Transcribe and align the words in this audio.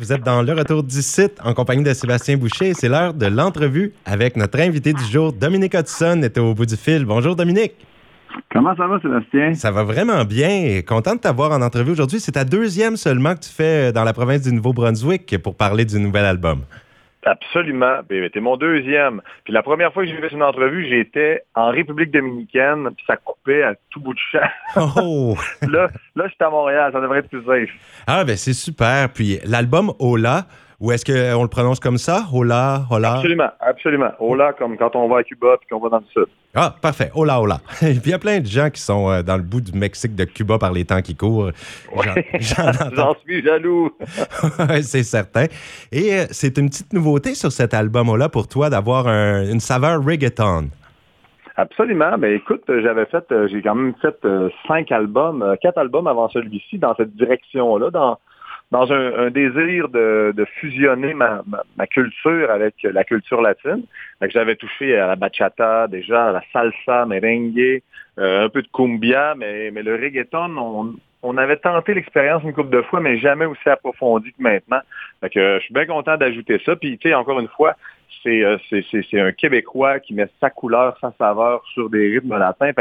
Vous 0.00 0.12
êtes 0.12 0.22
dans 0.22 0.42
le 0.42 0.52
retour 0.52 0.84
du 0.84 1.02
site 1.02 1.40
en 1.42 1.54
compagnie 1.54 1.82
de 1.82 1.92
Sébastien 1.92 2.36
Boucher. 2.36 2.72
C'est 2.72 2.88
l'heure 2.88 3.12
de 3.14 3.26
l'entrevue 3.26 3.92
avec 4.04 4.36
notre 4.36 4.60
invité 4.60 4.92
du 4.92 5.02
jour, 5.02 5.32
Dominique 5.32 5.74
Hudson, 5.74 6.20
est 6.22 6.38
au 6.38 6.54
bout 6.54 6.66
du 6.66 6.76
fil. 6.76 7.04
Bonjour 7.04 7.34
Dominique. 7.34 7.74
Comment 8.52 8.76
ça 8.76 8.86
va, 8.86 9.00
Sébastien? 9.00 9.54
Ça 9.54 9.72
va 9.72 9.82
vraiment 9.82 10.24
bien. 10.24 10.82
Content 10.86 11.16
de 11.16 11.18
t'avoir 11.18 11.50
en 11.50 11.60
entrevue 11.62 11.90
aujourd'hui. 11.90 12.20
C'est 12.20 12.30
ta 12.30 12.44
deuxième 12.44 12.96
seulement 12.96 13.34
que 13.34 13.40
tu 13.40 13.50
fais 13.50 13.90
dans 13.92 14.04
la 14.04 14.12
province 14.12 14.42
du 14.42 14.52
Nouveau-Brunswick 14.52 15.36
pour 15.38 15.56
parler 15.56 15.84
du 15.84 15.98
nouvel 15.98 16.26
album. 16.26 16.60
Absolument. 17.24 17.98
C'était 18.08 18.40
mon 18.40 18.56
deuxième. 18.56 19.20
Puis 19.44 19.52
la 19.52 19.62
première 19.62 19.92
fois 19.92 20.04
que 20.04 20.10
j'ai 20.10 20.16
fait 20.16 20.28
une 20.28 20.42
entrevue, 20.42 20.86
j'étais 20.88 21.42
en 21.54 21.70
République 21.70 22.10
dominicaine, 22.10 22.90
puis 22.96 23.04
ça 23.06 23.16
coupait 23.16 23.62
à 23.62 23.74
tout 23.90 24.00
bout 24.00 24.14
de 24.14 24.20
champ. 24.32 24.48
Oh! 24.96 25.36
là, 25.62 25.88
là 26.14 26.28
j'étais 26.28 26.44
à 26.44 26.50
Montréal, 26.50 26.90
ça 26.92 27.00
devrait 27.00 27.20
être 27.20 27.28
plus 27.28 27.44
safe. 27.44 27.70
Ah, 28.06 28.24
ben 28.24 28.36
c'est 28.36 28.52
super. 28.52 29.10
Puis 29.10 29.38
l'album 29.44 29.92
Ola, 29.98 30.46
ou 30.80 30.92
est-ce 30.92 31.04
qu'on 31.04 31.42
le 31.42 31.48
prononce 31.48 31.80
comme 31.80 31.98
ça? 31.98 32.26
Hola, 32.32 32.82
hola? 32.88 33.14
Absolument, 33.14 33.50
absolument. 33.58 34.10
Hola, 34.20 34.52
comme 34.52 34.76
quand 34.76 34.94
on 34.94 35.08
va 35.08 35.18
à 35.18 35.22
Cuba 35.24 35.56
puis 35.58 35.68
qu'on 35.68 35.80
va 35.80 35.88
dans 35.88 35.98
le 35.98 36.04
sud. 36.12 36.26
Ah, 36.54 36.72
parfait. 36.80 37.10
Hola, 37.16 37.40
hola. 37.40 37.58
Il 37.82 38.06
y 38.06 38.12
a 38.12 38.18
plein 38.18 38.38
de 38.38 38.46
gens 38.46 38.70
qui 38.70 38.80
sont 38.80 39.10
euh, 39.10 39.22
dans 39.22 39.36
le 39.36 39.42
bout 39.42 39.60
du 39.60 39.76
Mexique 39.76 40.14
de 40.14 40.22
Cuba 40.24 40.56
par 40.56 40.72
les 40.72 40.84
temps 40.84 41.02
qui 41.02 41.16
courent. 41.16 41.50
J'en 41.92 43.14
suis 43.26 43.42
jaloux. 43.42 43.90
c'est 44.82 45.02
certain. 45.02 45.46
Et 45.90 46.14
euh, 46.14 46.26
c'est 46.30 46.56
une 46.58 46.68
petite 46.68 46.92
nouveauté 46.92 47.34
sur 47.34 47.50
cet 47.50 47.74
album-là 47.74 48.28
pour 48.28 48.46
toi 48.46 48.70
d'avoir 48.70 49.08
une 49.08 49.60
saveur 49.60 50.04
reggaeton. 50.04 50.68
Absolument. 51.56 52.16
Ben 52.18 52.32
écoute, 52.32 52.62
j'avais 52.68 53.06
fait, 53.06 53.24
euh, 53.32 53.48
j'ai 53.48 53.62
quand 53.62 53.74
même 53.74 53.94
fait 54.00 54.16
cinq 54.68 54.92
albums, 54.92 55.56
quatre 55.60 55.78
albums 55.78 56.06
avant 56.06 56.28
celui-ci 56.28 56.78
dans 56.78 56.94
cette 56.94 57.16
direction-là, 57.16 57.90
dans 57.90 58.20
dans 58.70 58.92
un, 58.92 59.30
désir 59.30 59.88
de, 59.88 60.46
fusionner 60.60 61.14
ma, 61.14 61.42
culture 61.90 62.50
avec 62.50 62.74
la 62.82 63.04
culture 63.04 63.40
latine. 63.40 63.84
J'avais 64.28 64.56
touché 64.56 64.96
à 64.96 65.06
la 65.06 65.16
bachata 65.16 65.86
déjà, 65.88 66.28
à 66.28 66.32
la 66.32 66.42
salsa, 66.52 67.06
merengue, 67.06 67.82
euh, 68.18 68.44
un 68.44 68.48
peu 68.48 68.62
de 68.62 68.68
cumbia, 68.72 69.34
mais, 69.36 69.70
le 69.70 69.94
reggaeton, 69.94 70.96
on, 71.22 71.36
avait 71.36 71.56
tenté 71.56 71.94
l'expérience 71.94 72.42
une 72.42 72.52
couple 72.52 72.70
de 72.70 72.82
fois, 72.82 73.00
mais 73.00 73.18
jamais 73.18 73.46
aussi 73.46 73.68
approfondi 73.68 74.32
que 74.32 74.42
maintenant. 74.42 74.80
Que, 75.22 75.58
je 75.58 75.64
suis 75.64 75.74
bien 75.74 75.86
content 75.86 76.16
d'ajouter 76.16 76.60
ça. 76.64 76.76
Puis, 76.76 76.98
tu 76.98 77.08
sais, 77.08 77.14
encore 77.14 77.40
une 77.40 77.48
fois, 77.48 77.74
euh, 78.26 78.58
c'est 78.70 79.20
un 79.20 79.32
Québécois 79.32 80.00
qui 80.00 80.14
met 80.14 80.28
sa 80.40 80.50
couleur, 80.50 80.96
sa 81.00 81.12
saveur 81.18 81.62
sur 81.72 81.88
des 81.88 82.10
rythmes 82.10 82.36
latins. 82.36 82.72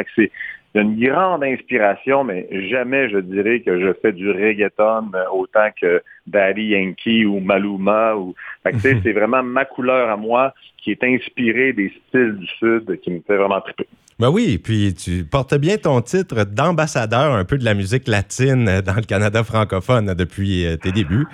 Une 0.77 0.99
grande 0.99 1.43
inspiration, 1.43 2.23
mais 2.23 2.47
jamais 2.69 3.09
je 3.09 3.17
dirais 3.17 3.61
que 3.61 3.79
je 3.79 3.93
fais 4.01 4.11
du 4.11 4.29
reggaeton 4.29 5.11
euh, 5.13 5.23
autant 5.31 5.69
que 5.79 6.01
Daddy 6.25 6.67
Yankee 6.67 7.25
ou 7.25 7.39
Maluma. 7.39 8.15
Ou... 8.15 8.35
c'est 8.79 9.13
vraiment 9.13 9.43
ma 9.43 9.65
couleur 9.65 10.09
à 10.09 10.17
moi 10.17 10.53
qui 10.77 10.91
est 10.91 11.03
inspirée 11.03 11.73
des 11.73 11.91
styles 12.07 12.37
du 12.37 12.47
Sud 12.47 12.99
qui 13.01 13.11
me 13.11 13.21
fait 13.25 13.37
vraiment 13.37 13.61
triper. 13.61 13.87
Ben 14.19 14.31
oui, 14.31 14.57
puis 14.57 14.95
tu 14.95 15.25
portes 15.25 15.55
bien 15.55 15.77
ton 15.77 16.01
titre 16.01 16.43
d'ambassadeur 16.43 17.33
un 17.33 17.45
peu 17.45 17.57
de 17.57 17.65
la 17.65 17.75
musique 17.75 18.07
latine 18.07 18.81
dans 18.81 18.95
le 18.95 19.05
Canada 19.05 19.43
francophone 19.43 20.15
depuis 20.15 20.65
euh, 20.65 20.75
tes 20.75 20.91
débuts. 20.91 21.27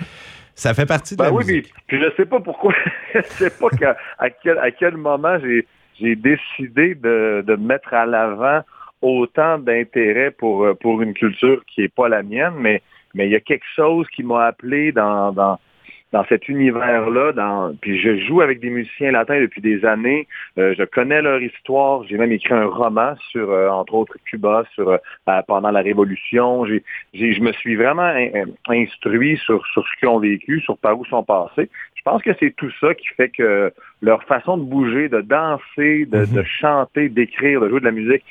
Ça 0.54 0.74
fait 0.74 0.86
partie 0.86 1.14
de 1.14 1.18
ben 1.18 1.24
la 1.26 1.32
oui, 1.32 1.44
musique. 1.46 1.72
Puis, 1.86 1.98
je 1.98 2.14
sais 2.16 2.26
pas 2.26 2.40
pourquoi, 2.40 2.74
je 3.14 3.22
sais 3.22 3.50
pas 3.50 3.68
à, 4.18 4.30
quel, 4.30 4.58
à 4.58 4.70
quel 4.70 4.96
moment 4.96 5.38
j'ai 5.98 6.16
décidé 6.16 6.94
de, 6.94 7.42
de 7.46 7.56
mettre 7.56 7.94
à 7.94 8.06
l'avant 8.06 8.60
autant 9.04 9.58
d'intérêt 9.58 10.30
pour, 10.30 10.64
euh, 10.64 10.74
pour 10.74 11.02
une 11.02 11.14
culture 11.14 11.62
qui 11.66 11.82
n'est 11.82 11.88
pas 11.88 12.08
la 12.08 12.22
mienne, 12.22 12.54
mais 12.58 12.82
mais 13.14 13.26
il 13.26 13.30
y 13.30 13.36
a 13.36 13.40
quelque 13.40 13.66
chose 13.76 14.08
qui 14.08 14.24
m'a 14.24 14.46
appelé 14.46 14.90
dans, 14.90 15.30
dans, 15.30 15.58
dans 16.10 16.24
cet 16.24 16.48
univers-là. 16.48 17.32
Dans... 17.32 17.72
Puis 17.80 18.00
je 18.00 18.18
joue 18.18 18.40
avec 18.40 18.58
des 18.58 18.70
musiciens 18.70 19.12
latins 19.12 19.40
depuis 19.40 19.60
des 19.60 19.84
années. 19.84 20.26
Euh, 20.58 20.74
je 20.76 20.82
connais 20.82 21.22
leur 21.22 21.40
histoire. 21.40 22.02
J'ai 22.08 22.18
même 22.18 22.32
écrit 22.32 22.54
un 22.54 22.66
roman 22.66 23.14
sur, 23.30 23.50
euh, 23.50 23.68
entre 23.68 23.94
autres, 23.94 24.16
Cuba, 24.24 24.64
sur 24.74 24.98
pendant 25.46 25.70
la 25.70 25.80
Révolution. 25.80 26.66
J'ai, 26.66 26.82
je 27.14 27.40
me 27.40 27.52
suis 27.52 27.76
vraiment 27.76 28.12
instruit 28.66 29.36
sur, 29.38 29.64
sur 29.68 29.86
ce 29.86 30.00
qu'ils 30.00 30.08
ont 30.08 30.18
vécu, 30.18 30.60
sur 30.60 30.76
par 30.76 30.98
où 30.98 31.04
sont 31.04 31.22
passés. 31.22 31.70
Je 31.94 32.02
pense 32.10 32.20
que 32.22 32.32
c'est 32.40 32.54
tout 32.56 32.70
ça 32.80 32.94
qui 32.94 33.06
fait 33.16 33.30
que 33.30 33.72
leur 34.02 34.24
façon 34.24 34.58
de 34.58 34.64
bouger, 34.64 35.08
de 35.08 35.20
danser, 35.20 36.04
de, 36.04 36.26
de 36.26 36.42
mm-hmm. 36.42 36.44
chanter, 36.44 37.08
d'écrire, 37.08 37.60
de 37.60 37.68
jouer 37.68 37.80
de 37.80 37.84
la 37.86 37.92
musique, 37.92 38.24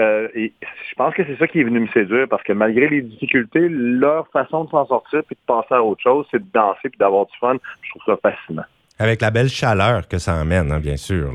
euh, 0.00 0.28
et 0.34 0.52
je 0.62 0.94
pense 0.96 1.14
que 1.14 1.24
c'est 1.24 1.36
ça 1.38 1.46
qui 1.46 1.60
est 1.60 1.64
venu 1.64 1.80
me 1.80 1.88
séduire 1.88 2.26
parce 2.28 2.42
que 2.42 2.52
malgré 2.52 2.88
les 2.88 3.02
difficultés, 3.02 3.68
leur 3.68 4.28
façon 4.28 4.64
de 4.64 4.70
s'en 4.70 4.86
sortir 4.86 5.22
puis 5.26 5.36
de 5.36 5.46
passer 5.46 5.74
à 5.74 5.82
autre 5.82 6.02
chose, 6.02 6.26
c'est 6.30 6.38
de 6.38 6.48
danser 6.52 6.88
puis 6.88 6.98
d'avoir 6.98 7.26
du 7.26 7.32
fun. 7.38 7.56
Je 7.82 7.90
trouve 7.90 8.02
ça 8.06 8.30
fascinant. 8.30 8.64
Avec 9.00 9.20
la 9.20 9.30
belle 9.30 9.48
chaleur 9.48 10.08
que 10.08 10.18
ça 10.18 10.40
amène, 10.40 10.72
hein, 10.72 10.80
bien 10.80 10.96
sûr. 10.96 11.32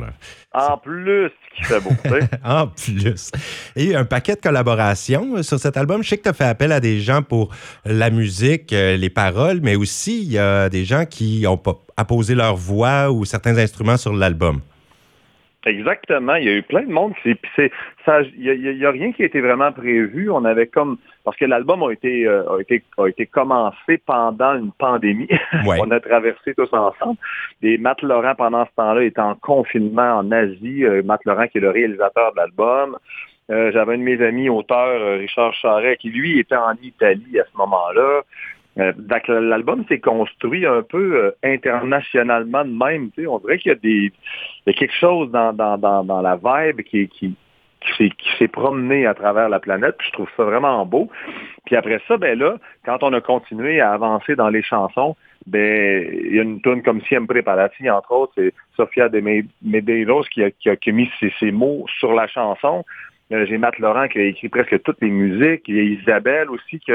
En 0.53 0.77
plus, 0.77 1.31
qui 1.55 1.63
fait 1.63 1.79
beau. 1.79 1.91
en 2.43 2.67
plus. 2.67 3.31
Et 3.77 3.95
un 3.95 4.03
paquet 4.03 4.35
de 4.35 4.41
collaborations 4.41 5.37
euh, 5.37 5.43
sur 5.43 5.59
cet 5.59 5.77
album. 5.77 6.03
Je 6.03 6.09
sais 6.09 6.17
que 6.17 6.23
tu 6.23 6.29
as 6.29 6.33
fait 6.33 6.43
appel 6.43 6.73
à 6.73 6.81
des 6.81 6.99
gens 6.99 7.21
pour 7.21 7.55
la 7.85 8.09
musique, 8.09 8.73
euh, 8.73 8.97
les 8.97 9.09
paroles, 9.09 9.59
mais 9.61 9.75
aussi 9.75 10.23
il 10.23 10.31
y 10.31 10.37
a 10.37 10.67
des 10.67 10.83
gens 10.83 11.05
qui 11.05 11.45
ont 11.47 11.61
apposé 11.95 12.35
leur 12.35 12.55
voix 12.55 13.09
ou 13.11 13.23
certains 13.23 13.57
instruments 13.57 13.97
sur 13.97 14.13
l'album. 14.13 14.59
Exactement. 15.65 16.35
Il 16.35 16.45
y 16.45 16.49
a 16.49 16.53
eu 16.53 16.63
plein 16.63 16.83
de 16.83 16.91
monde. 16.91 17.13
Il 17.25 17.37
n'y 18.37 18.85
a, 18.85 18.91
rien 18.91 19.13
qui 19.13 19.23
a 19.23 19.25
été 19.25 19.39
vraiment 19.39 19.71
prévu. 19.71 20.29
On 20.29 20.43
avait 20.43 20.67
comme. 20.67 20.97
Parce 21.23 21.37
que 21.37 21.45
l'album 21.45 21.83
a 21.83 21.91
été, 21.91 22.27
euh, 22.27 22.57
a, 22.57 22.59
été, 22.59 22.83
a 22.97 23.07
été 23.07 23.25
commencé 23.25 23.97
pendant 24.05 24.55
une 24.55 24.73
pandémie. 24.73 25.29
On 25.65 25.89
a 25.91 25.99
traversé 26.01 26.53
tous 26.53 26.71
ensemble. 26.73 27.17
Et 27.61 27.77
Matt 27.77 28.01
Laurent, 28.01 28.35
pendant 28.35 28.65
ce 28.65 28.71
temps-là, 28.75 29.03
était 29.03 29.21
en 29.21 29.35
confinement 29.35 30.17
en 30.17 30.31
Asie. 30.31 30.83
Euh, 30.83 31.01
Matt 31.03 31.21
Laurent, 31.25 31.47
qui 31.47 31.59
est 31.59 31.61
le 31.61 31.69
réalisateur 31.69 32.33
de 32.33 32.37
l'album. 32.37 32.97
Euh, 33.51 33.71
j'avais 33.71 33.95
un 33.95 33.97
de 33.97 34.03
mes 34.03 34.21
amis 34.21 34.49
auteurs, 34.49 35.17
Richard 35.19 35.53
Charret, 35.53 35.97
qui 35.97 36.09
lui 36.09 36.39
était 36.39 36.55
en 36.55 36.75
Italie 36.81 37.39
à 37.39 37.43
ce 37.51 37.57
moment-là. 37.57 38.21
Euh, 38.79 38.91
l'album 39.27 39.85
s'est 39.87 39.99
construit 39.99 40.65
un 40.65 40.81
peu 40.81 41.15
euh, 41.15 41.31
internationalement 41.43 42.65
de 42.65 42.71
même. 42.71 43.11
On 43.27 43.37
dirait 43.39 43.59
qu'il 43.59 43.69
y 43.69 43.75
a 43.75 43.77
des 43.77 44.11
y 44.65 44.69
a 44.69 44.73
quelque 44.73 44.95
chose 44.95 45.29
dans, 45.31 45.53
dans, 45.53 45.77
dans, 45.77 46.03
dans 46.03 46.21
la 46.21 46.37
vibe 46.37 46.81
qui, 46.81 47.07
qui, 47.07 47.35
qui 47.97 48.29
s'est 48.37 48.47
promené 48.47 49.05
à 49.05 49.13
travers 49.13 49.49
la 49.49 49.59
planète, 49.59 49.95
je 49.99 50.11
trouve 50.11 50.29
ça 50.35 50.43
vraiment 50.43 50.85
beau. 50.85 51.09
Puis 51.65 51.75
après 51.75 52.01
ça, 52.07 52.17
ben 52.17 52.37
là, 52.37 52.57
quand 52.85 53.03
on 53.03 53.13
a 53.13 53.21
continué 53.21 53.79
à 53.79 53.91
avancer 53.91 54.35
dans 54.35 54.49
les 54.49 54.63
chansons, 54.63 55.15
ben 55.45 56.07
il 56.11 56.35
y 56.35 56.39
a 56.39 56.43
une 56.43 56.61
tune 56.61 56.81
comme 56.83 57.01
Siempre 57.01 57.41
Parati, 57.41 57.89
entre 57.89 58.11
autres, 58.11 58.33
c'est 58.35 58.53
Sofia 58.75 59.09
de 59.09 59.21
Medeiros 59.61 60.23
qui 60.31 60.43
a, 60.43 60.51
qui 60.51 60.69
a, 60.69 60.91
mis 60.91 61.09
ses, 61.39 61.51
mots 61.51 61.85
sur 61.99 62.13
la 62.13 62.27
chanson. 62.27 62.85
Euh, 63.31 63.45
j'ai 63.45 63.57
Matt 63.57 63.77
Laurent 63.79 64.07
qui 64.07 64.19
a 64.19 64.23
écrit 64.23 64.49
presque 64.49 64.81
toutes 64.83 65.01
les 65.01 65.09
musiques. 65.09 65.63
Il 65.67 65.75
y 65.75 65.79
a 65.79 65.83
Isabelle 65.83 66.49
aussi 66.49 66.79
qui, 66.79 66.91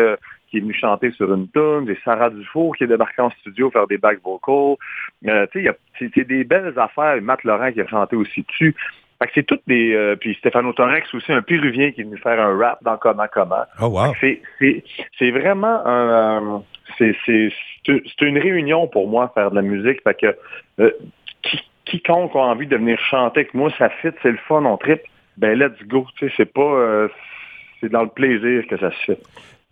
qui 0.51 0.59
est 0.59 0.61
venue 0.61 0.75
chanter 0.75 1.11
sur 1.13 1.33
une 1.33 1.49
tune. 1.51 1.85
J'ai 1.87 1.99
Sarah 2.05 2.31
Dufour 2.31 2.77
qui 2.77 2.85
est 2.85 2.89
débarquée 2.89 3.23
en 3.23 3.31
studio 3.31 3.71
faire 3.71 3.87
des 3.87 3.99
back 3.99 4.21
vocals. 4.23 4.77
Euh, 5.27 5.47
tu 5.53 5.65
sais, 5.65 6.11
c'est 6.15 6.27
des 6.27 6.45
belles 6.45 6.79
affaires. 6.79 7.21
Matt 7.23 7.45
Laurent 7.45 7.73
qui 7.73 7.81
a 7.81 7.87
chanté 7.87 8.17
aussi 8.17 8.43
dessus. 8.43 8.75
Fait 9.21 9.27
que 9.27 9.33
c'est 9.35 9.43
toutes 9.43 9.63
des... 9.67 9.95
Euh, 9.95 10.15
puis 10.15 10.35
Stéphano 10.35 10.73
Torex 10.73 11.13
aussi, 11.13 11.33
un 11.33 11.43
Péruvien 11.43 11.91
qui 11.91 12.03
est 12.03 12.05
venu 12.05 12.19
faire 12.19 12.41
un 12.41 12.57
rap 12.57 12.83
dans 12.85 12.97
Comment 12.97 13.27
Comment. 13.33 13.65
Oh 13.81 13.87
wow. 13.87 14.15
C'est 14.21 15.31
vraiment 15.31 15.83
un... 15.85 16.63
c'est 16.99 17.51
une 18.21 18.39
réunion 18.39 18.87
pour 18.87 19.09
moi, 19.09 19.33
faire 19.35 19.51
de 19.51 19.57
la 19.57 19.63
musique. 19.63 20.03
Fait 20.03 20.15
que 20.15 20.95
quiconque 21.85 22.37
a 22.37 22.41
envie 22.41 22.67
de 22.67 22.77
venir 22.77 22.99
chanter 23.01 23.41
avec 23.41 23.55
moi, 23.55 23.71
ça 23.79 23.89
fit, 23.89 24.11
c'est 24.23 24.31
le 24.31 24.39
fun, 24.47 24.65
on 24.65 24.77
tripe 24.77 25.03
ben 25.39 25.59
let's 25.59 25.81
go. 25.87 26.07
Tu 26.17 26.29
sais, 26.29 26.35
c'est 26.37 26.53
pas. 26.53 26.61
Euh, 26.61 27.09
c'est 27.81 27.89
dans 27.89 28.03
le 28.03 28.09
plaisir 28.09 28.67
que 28.67 28.77
ça 28.77 28.91
se 28.91 28.97
fait. 29.07 29.21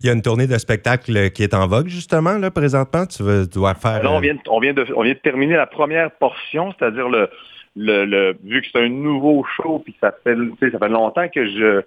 Il 0.00 0.06
y 0.06 0.10
a 0.10 0.12
une 0.12 0.20
tournée 0.20 0.46
de 0.46 0.58
spectacle 0.58 1.30
qui 1.30 1.42
est 1.42 1.54
en 1.54 1.66
vogue, 1.66 1.88
justement, 1.88 2.36
là, 2.36 2.50
présentement. 2.50 3.06
Tu 3.06 3.22
dois 3.52 3.74
faire. 3.74 4.02
Là, 4.02 4.12
on 4.12 4.18
euh, 4.18 4.20
vient, 4.20 4.34
de, 4.34 4.40
on, 4.48 4.60
vient 4.60 4.74
de, 4.74 4.86
on 4.94 5.02
vient 5.02 5.14
de 5.14 5.18
terminer 5.18 5.56
la 5.56 5.66
première 5.66 6.10
portion, 6.10 6.74
c'est-à-dire 6.78 7.08
le, 7.08 7.30
le, 7.76 8.04
le, 8.04 8.36
vu 8.44 8.60
que 8.60 8.66
c'est 8.70 8.80
un 8.82 8.90
nouveau 8.90 9.44
show, 9.56 9.78
puis 9.78 9.96
ça 10.00 10.12
fait, 10.22 10.36
ça 10.70 10.78
fait 10.78 10.88
longtemps 10.88 11.28
que 11.28 11.46
je. 11.46 11.82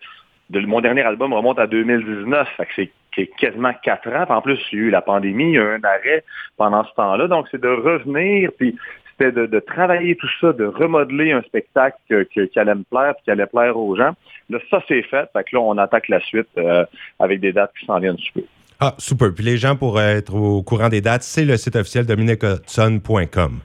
De, 0.50 0.60
mon 0.62 0.82
dernier 0.82 1.04
album 1.04 1.32
remonte 1.34 1.60
à 1.60 1.68
2019, 1.68 2.48
fait 2.58 2.66
que 2.66 2.92
c'est 3.16 3.28
quasiment 3.38 3.74
quatre 3.84 4.10
ans. 4.10 4.26
en 4.28 4.42
plus, 4.42 4.60
il 4.72 4.80
y 4.80 4.82
a 4.82 4.86
eu 4.86 4.90
la 4.90 5.02
pandémie, 5.02 5.50
il 5.50 5.54
y 5.54 5.60
a 5.60 5.62
eu 5.62 5.76
un 5.76 5.84
arrêt 5.84 6.24
pendant 6.58 6.84
ce 6.86 6.94
temps-là. 6.96 7.28
Donc, 7.28 7.46
c'est 7.52 7.62
de 7.62 7.68
revenir, 7.68 8.50
puis 8.58 8.76
de, 9.20 9.60
travailler 9.60 10.16
tout 10.16 10.30
ça, 10.40 10.54
de 10.54 10.66
remodeler 10.66 11.32
un 11.32 11.42
spectacle 11.42 11.98
qui 12.32 12.60
allait 12.60 12.76
me 12.76 12.84
plaire, 12.84 13.14
qui 13.24 13.32
allait 13.32 13.46
plaire 13.46 13.78
aux 13.78 13.96
gens. 13.96 14.14
Là, 14.50 14.60
ça, 14.70 14.82
c'est 14.88 15.04
fait. 15.04 15.30
Fait 15.34 15.44
que 15.44 15.56
là, 15.56 15.62
on 15.62 15.78
attaque 15.78 16.08
la 16.08 16.20
suite 16.22 16.48
euh, 16.58 16.86
avec 17.20 17.40
des 17.40 17.52
dates 17.52 17.72
qui 17.80 17.86
s'en 17.86 18.00
viennent 18.00 18.18
super. 18.18 18.44
Ah, 18.80 18.96
super. 18.98 19.34
Puis 19.34 19.44
les 19.44 19.58
gens, 19.58 19.76
pour 19.76 20.00
être 20.02 20.34
au 20.34 20.64
courant 20.64 20.90
des 20.90 21.02
dates, 21.02 21.24
c'est 21.24 21.46
le 21.46 21.58
site 21.58 21.76
officiel 21.76 22.06
dominiquehudson.com. 22.06 23.60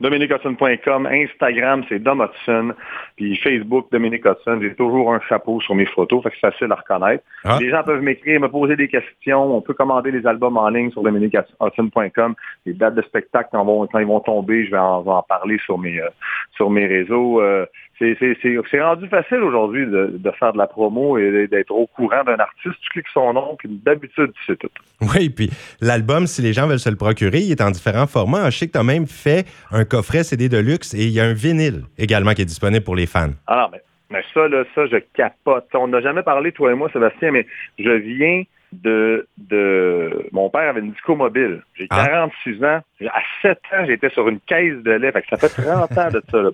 DominiqueHudson.com, 0.00 1.06
Instagram, 1.06 1.84
c'est 1.88 1.98
Dom 1.98 2.20
Hudson, 2.22 2.74
puis 3.16 3.36
Facebook, 3.36 3.86
Dominique 3.92 4.24
Hudson. 4.24 4.58
J'ai 4.62 4.74
toujours 4.74 5.12
un 5.12 5.20
chapeau 5.28 5.60
sur 5.60 5.74
mes 5.74 5.86
photos, 5.86 6.22
fait 6.22 6.30
que 6.30 6.36
c'est 6.40 6.50
facile 6.50 6.72
à 6.72 6.76
reconnaître. 6.76 7.22
Ah. 7.44 7.58
Les 7.60 7.70
gens 7.70 7.82
peuvent 7.82 8.02
m'écrire, 8.02 8.40
me 8.40 8.48
poser 8.48 8.76
des 8.76 8.88
questions. 8.88 9.56
On 9.56 9.60
peut 9.60 9.74
commander 9.74 10.10
les 10.10 10.26
albums 10.26 10.56
en 10.56 10.68
ligne 10.70 10.90
sur 10.90 11.02
DominiqueHudson.com. 11.02 12.34
Les 12.66 12.72
dates 12.72 12.94
de 12.94 13.02
spectacle, 13.02 13.50
quand, 13.52 13.88
ils 13.98 14.06
vont 14.06 14.20
tomber, 14.20 14.64
je 14.64 14.70
vais 14.70 14.78
en, 14.78 15.22
parler 15.22 15.58
sur 15.64 15.78
mes, 15.78 16.00
euh, 16.00 16.08
sur 16.56 16.70
mes 16.70 16.86
réseaux. 16.86 17.40
Euh, 17.40 17.66
c'est 18.00 18.82
rendu 18.82 19.08
facile 19.08 19.42
aujourd'hui 19.42 19.86
de, 19.86 20.30
faire 20.38 20.52
de 20.54 20.58
la 20.58 20.66
promo 20.66 21.18
et 21.18 21.46
d'être 21.48 21.70
au 21.70 21.86
courant 21.86 22.24
d'un 22.24 22.38
artiste. 22.38 22.76
Tu 22.80 22.88
cliques 22.90 23.08
son 23.12 23.34
nom, 23.34 23.56
puis 23.58 23.68
d'habitude, 23.68 24.32
tu 24.32 24.44
sais 24.46 24.56
tout. 24.56 24.70
Oui, 25.02 25.28
puis 25.28 25.50
l'album, 25.80 26.26
si 26.26 26.40
les 26.40 26.52
gens 26.52 26.66
veulent 26.66 26.78
se 26.78 26.88
le 26.88 26.96
procurer, 26.96 27.38
il 27.38 27.50
est 27.50 27.60
en 27.60 27.70
différents 27.70 28.06
formats. 28.06 28.48
Je 28.50 28.58
sais 28.58 28.66
que 28.68 28.72
tu 28.72 28.78
as 28.78 28.84
même 28.84 29.06
fait 29.06 29.46
un 29.70 29.84
coffret 29.84 30.24
CD 30.24 30.48
de 30.48 30.58
luxe 30.58 30.94
et 30.94 31.04
il 31.04 31.10
y 31.10 31.20
a 31.20 31.24
un 31.24 31.34
vinyle 31.34 31.82
également 31.98 32.32
qui 32.32 32.42
est 32.42 32.46
disponible 32.46 32.84
pour 32.84 32.96
les 32.96 33.06
fans. 33.06 33.32
Ah 33.46 33.68
mais, 33.70 33.80
mais 34.10 34.22
ça, 34.32 34.48
là, 34.48 34.64
ça, 34.74 34.86
je 34.86 34.96
capote. 35.14 35.68
On 35.74 35.88
n'a 35.88 36.00
jamais 36.00 36.22
parlé, 36.22 36.52
toi 36.52 36.72
et 36.72 36.74
moi, 36.74 36.88
Sébastien, 36.92 37.32
mais 37.32 37.46
je 37.78 37.90
viens 37.90 38.44
de, 38.72 39.26
de... 39.36 40.26
Mon 40.32 40.48
père 40.48 40.70
avait 40.70 40.80
une 40.80 40.92
disco 40.92 41.16
mobile. 41.16 41.62
J'ai 41.74 41.88
46 41.88 42.58
ah. 42.62 42.66
ans. 42.66 42.80
À 43.08 43.20
7 43.42 43.58
ans, 43.72 43.84
j'étais 43.86 44.10
sur 44.10 44.28
une 44.28 44.40
caisse 44.40 44.82
de 44.82 44.92
lait. 44.92 45.12
Fait 45.12 45.22
que 45.22 45.28
ça 45.28 45.48
fait 45.48 45.62
30 45.62 45.98
ans 45.98 46.10
de 46.10 46.22
ça. 46.30 46.42
Là. 46.42 46.50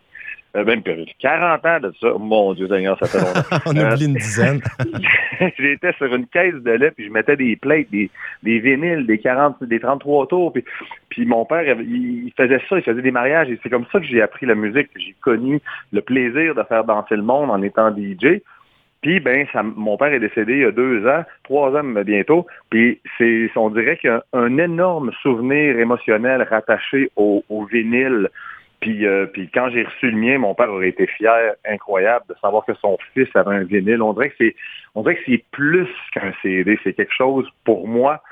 Euh, 0.56 0.64
même 0.64 0.82
40 0.82 1.66
ans 1.66 1.80
de 1.80 1.92
ça. 2.00 2.08
Mon 2.18 2.54
Dieu 2.54 2.66
Seigneur, 2.66 2.98
ça 2.98 3.06
fait 3.06 3.18
longtemps. 3.18 3.56
On 3.66 3.76
a 3.76 3.92
oublié 3.92 4.06
une 4.06 4.14
dizaine. 4.14 4.60
J'étais 5.58 5.92
sur 5.94 6.14
une 6.14 6.26
caisse 6.26 6.54
de 6.54 6.70
lait, 6.70 6.92
puis 6.92 7.06
je 7.06 7.10
mettais 7.10 7.36
des 7.36 7.56
plates, 7.56 7.90
des, 7.90 8.10
des 8.42 8.58
vinyles, 8.58 9.06
des 9.06 9.18
40, 9.18 9.62
des 9.64 9.78
33 9.78 10.28
tours. 10.28 10.52
Puis, 10.54 10.64
puis 11.10 11.26
mon 11.26 11.44
père, 11.44 11.78
il 11.80 12.32
faisait 12.36 12.60
ça, 12.68 12.78
il 12.78 12.82
faisait 12.82 13.02
des 13.02 13.10
mariages. 13.10 13.50
Et 13.50 13.60
c'est 13.62 13.68
comme 13.68 13.84
ça 13.92 14.00
que 14.00 14.06
j'ai 14.06 14.22
appris 14.22 14.46
la 14.46 14.54
musique. 14.54 14.88
J'ai 14.96 15.14
connu 15.20 15.60
le 15.92 16.00
plaisir 16.00 16.54
de 16.54 16.62
faire 16.62 16.84
danser 16.84 17.16
le 17.16 17.22
monde 17.22 17.50
en 17.50 17.60
étant 17.60 17.94
DJ. 17.94 18.40
Puis, 19.02 19.20
ben, 19.20 19.46
ça, 19.52 19.62
mon 19.62 19.98
père 19.98 20.12
est 20.12 20.20
décédé 20.20 20.54
il 20.54 20.60
y 20.60 20.64
a 20.64 20.72
deux 20.72 21.06
ans, 21.06 21.22
trois 21.44 21.70
ans 21.78 21.84
bientôt. 21.84 22.46
Puis, 22.70 22.98
c'est, 23.18 23.50
on 23.56 23.68
dirait 23.68 23.98
qu'il 23.98 24.08
y 24.08 24.12
a 24.12 24.24
un 24.32 24.56
énorme 24.56 25.12
souvenir 25.22 25.78
émotionnel 25.78 26.42
rattaché 26.42 27.10
au, 27.14 27.44
au 27.50 27.66
vinyle. 27.66 28.30
Puis, 28.86 29.04
euh, 29.04 29.26
puis 29.26 29.50
quand 29.52 29.68
j'ai 29.70 29.82
reçu 29.82 30.12
le 30.12 30.16
mien, 30.16 30.38
mon 30.38 30.54
père 30.54 30.70
aurait 30.70 30.90
été 30.90 31.08
fier, 31.08 31.54
incroyable, 31.68 32.24
de 32.28 32.36
savoir 32.40 32.64
que 32.64 32.74
son 32.74 32.96
fils 33.14 33.26
avait 33.34 33.56
un 33.56 33.64
vinyle. 33.64 34.00
On 34.00 34.12
dirait 34.12 34.30
que 34.30 34.36
c'est, 34.38 34.54
on 34.94 35.02
c'est 35.02 35.44
plus 35.50 35.88
qu'un 36.12 36.32
CD. 36.40 36.78
C'est 36.84 36.92
quelque 36.92 37.12
chose, 37.12 37.48
pour 37.64 37.88
moi, 37.88 38.22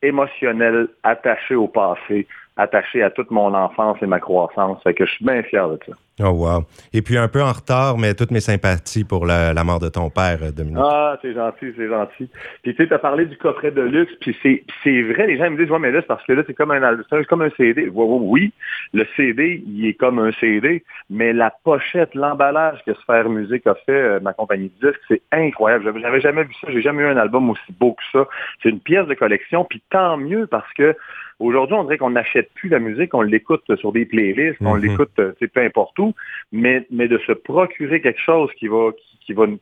émotionnel, 0.00 0.86
attaché 1.02 1.56
au 1.56 1.66
passé, 1.66 2.28
attaché 2.56 3.02
à 3.02 3.10
toute 3.10 3.32
mon 3.32 3.52
enfance 3.54 3.98
et 4.00 4.06
ma 4.06 4.20
croissance. 4.20 4.80
Fait 4.84 4.94
que 4.94 5.04
je 5.04 5.10
suis 5.10 5.24
bien 5.24 5.42
fier 5.42 5.68
de 5.68 5.80
ça. 5.84 5.94
Oh 6.20 6.30
wow. 6.30 6.64
Et 6.92 7.02
puis 7.02 7.16
un 7.16 7.28
peu 7.28 7.42
en 7.42 7.52
retard, 7.52 7.96
mais 7.96 8.14
toutes 8.14 8.30
mes 8.30 8.40
sympathies 8.40 9.04
pour 9.04 9.24
la, 9.24 9.52
mort 9.64 9.78
de 9.78 9.88
ton 9.88 10.10
père, 10.10 10.38
Dominique. 10.52 10.78
Ah, 10.82 11.16
c'est 11.22 11.32
gentil, 11.32 11.72
c'est 11.76 11.88
gentil. 11.88 12.28
Puis 12.62 12.74
tu 12.74 12.76
sais, 12.76 12.88
tu 12.88 12.94
as 12.94 12.98
parlé 12.98 13.26
du 13.26 13.36
coffret 13.36 13.70
de 13.70 13.82
luxe, 13.82 14.12
puis 14.20 14.36
c'est 14.42 15.02
vrai, 15.02 15.26
les 15.26 15.38
gens 15.38 15.50
me 15.50 15.56
disent, 15.56 15.70
ouais, 15.70 15.78
mais 15.78 15.92
là, 15.92 16.00
c'est 16.00 16.06
parce 16.06 16.24
que 16.24 16.32
là, 16.32 16.42
c'est 16.46 16.54
comme 16.54 16.72
un 16.72 16.98
c'est 17.10 17.26
comme 17.26 17.42
un 17.42 17.50
CD. 17.56 17.88
Oui, 17.92 18.52
le 18.92 19.06
CD, 19.16 19.62
il 19.66 19.86
est 19.86 19.94
comme 19.94 20.18
un 20.18 20.32
CD, 20.32 20.82
mais 21.08 21.32
la 21.32 21.52
pochette, 21.62 22.14
l'emballage 22.14 22.82
que 22.84 22.94
Sphère 22.94 23.28
Musique 23.28 23.66
a 23.66 23.74
fait, 23.74 23.92
euh, 23.92 24.20
ma 24.20 24.32
compagnie 24.32 24.72
de 24.80 24.88
disques, 24.88 25.02
c'est 25.08 25.22
incroyable. 25.30 25.92
J'avais 26.00 26.20
jamais 26.20 26.44
vu 26.44 26.54
ça, 26.60 26.68
j'ai 26.72 26.82
jamais 26.82 27.02
eu 27.02 27.06
un 27.06 27.16
album 27.16 27.50
aussi 27.50 27.72
beau 27.78 27.92
que 27.92 28.02
ça. 28.12 28.28
C'est 28.62 28.70
une 28.70 28.80
pièce 28.80 29.06
de 29.06 29.14
collection, 29.14 29.64
puis 29.64 29.82
tant 29.90 30.16
mieux 30.16 30.46
parce 30.46 30.72
que 30.74 30.96
Aujourd'hui, 31.40 31.76
on 31.76 31.84
dirait 31.84 31.98
qu'on 31.98 32.10
n'achète 32.10 32.52
plus 32.54 32.68
la 32.68 32.80
musique, 32.80 33.14
on 33.14 33.22
l'écoute 33.22 33.62
sur 33.76 33.92
des 33.92 34.04
playlists, 34.04 34.58
on 34.60 34.74
mhm. 34.74 34.82
l'écoute, 34.82 35.12
euh, 35.20 35.32
peu 35.54 35.60
importe 35.60 35.96
où, 36.00 36.07
mais, 36.52 36.86
de 36.90 37.18
se 37.26 37.32
procurer 37.32 38.00
quelque 38.00 38.20
chose 38.20 38.50
qui 38.58 38.68
va, 38.68 38.90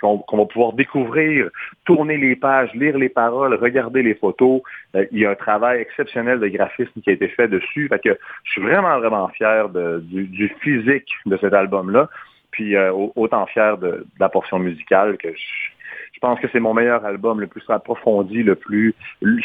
qu'on, 0.00 0.36
va 0.36 0.44
pouvoir 0.46 0.72
découvrir, 0.72 1.48
tourner 1.84 2.16
les 2.16 2.36
pages, 2.36 2.72
lire 2.74 2.96
les 2.98 3.08
paroles, 3.08 3.54
regarder 3.54 4.02
les 4.02 4.14
photos. 4.14 4.62
Euh, 4.94 5.06
il 5.12 5.20
y 5.20 5.26
a 5.26 5.30
un 5.30 5.34
travail 5.34 5.80
exceptionnel 5.80 6.40
de 6.40 6.48
graphisme 6.48 7.00
qui 7.02 7.10
a 7.10 7.12
été 7.12 7.28
fait 7.28 7.48
dessus. 7.48 7.88
Fait 7.88 8.02
que 8.02 8.18
je 8.44 8.50
suis 8.52 8.62
vraiment, 8.62 8.98
vraiment 8.98 9.28
fier 9.28 9.68
du, 9.68 10.54
physique 10.60 11.10
de 11.26 11.36
cet 11.38 11.52
album-là. 11.52 12.08
Puis 12.50 12.76
euh, 12.76 12.92
autant 12.92 13.46
fier 13.46 13.76
de, 13.78 14.06
la 14.18 14.28
portion 14.28 14.58
musicale 14.58 15.18
que 15.18 15.28
je, 15.28 16.20
pense 16.20 16.40
que 16.40 16.48
c'est 16.50 16.60
mon 16.60 16.72
meilleur 16.72 17.04
album, 17.04 17.40
le 17.40 17.46
plus 17.46 17.62
approfondi, 17.68 18.42
le 18.42 18.54
plus 18.54 18.94